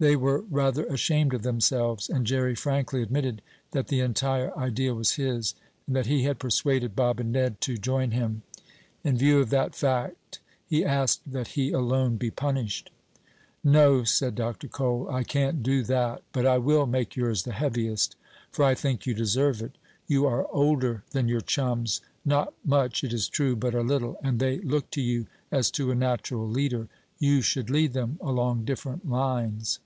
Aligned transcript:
They 0.00 0.16
were 0.16 0.40
rather 0.50 0.86
ashamed 0.86 1.34
of 1.34 1.42
themselves, 1.42 2.08
and 2.08 2.26
Jerry 2.26 2.54
frankly 2.54 3.02
admitted 3.02 3.42
that 3.72 3.88
the 3.88 4.00
entire 4.00 4.58
idea 4.58 4.94
was 4.94 5.16
his, 5.16 5.54
and 5.86 5.94
that 5.94 6.06
he 6.06 6.22
had 6.22 6.38
persuaded 6.38 6.96
Bob 6.96 7.20
and 7.20 7.30
Ned 7.32 7.60
to 7.60 7.76
join 7.76 8.12
him. 8.12 8.40
In 9.04 9.18
view 9.18 9.40
of 9.40 9.50
that 9.50 9.74
fact 9.74 10.38
he 10.66 10.86
asked 10.86 11.30
that 11.30 11.48
he 11.48 11.70
alone 11.72 12.16
be 12.16 12.30
punished. 12.30 12.90
"No," 13.62 14.02
said 14.02 14.34
Dr. 14.36 14.68
Cole. 14.68 15.06
"I 15.10 15.22
can't 15.22 15.62
do 15.62 15.82
that. 15.82 16.22
But 16.32 16.46
I 16.46 16.56
will 16.56 16.86
make 16.86 17.14
yours 17.14 17.42
the 17.42 17.52
heaviest, 17.52 18.16
for 18.50 18.64
I 18.64 18.74
think 18.74 19.04
you 19.04 19.12
deserve 19.12 19.60
it. 19.60 19.76
You 20.06 20.24
are 20.24 20.46
older 20.50 21.04
than 21.10 21.28
your 21.28 21.42
chums, 21.42 22.00
not 22.24 22.54
much 22.64 23.04
it 23.04 23.12
is 23.12 23.28
true, 23.28 23.54
but 23.54 23.74
a 23.74 23.82
little, 23.82 24.16
and 24.24 24.38
they 24.38 24.60
look 24.60 24.90
to 24.92 25.02
you 25.02 25.26
as 25.52 25.70
to 25.72 25.90
a 25.90 25.94
natural 25.94 26.48
leader. 26.48 26.88
You 27.18 27.42
should 27.42 27.68
lead 27.68 27.92
them 27.92 28.16
along 28.22 28.64
different 28.64 29.06
lines." 29.06 29.78